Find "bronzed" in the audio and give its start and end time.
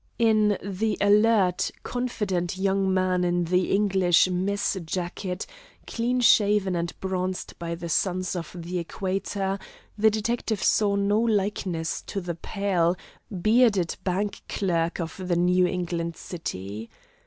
6.99-7.53